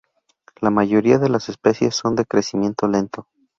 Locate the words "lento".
2.87-3.27